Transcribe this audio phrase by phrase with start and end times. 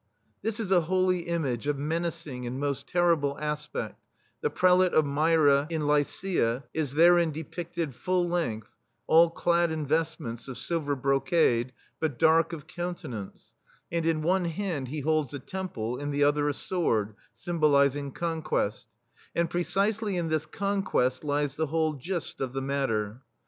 [0.41, 3.93] This is a holy image "of men acing and most terrible aspedt/*—
[4.41, 8.75] the Prelate of Myra in Lycia is therein de pi6ted "full length,"
[9.05, 13.51] all clad in vest ments of silver brocade, but dark of countenance;
[13.91, 18.11] and in one hand he holds a temple, in the other a sword— "sym bolizing
[18.11, 18.87] conquest/*
[19.35, 23.21] And precisely in this "conquest lies the whole gist of the matter.